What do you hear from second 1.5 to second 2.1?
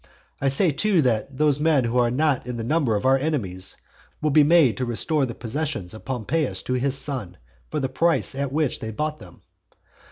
men who are